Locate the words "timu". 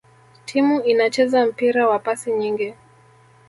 0.45-0.81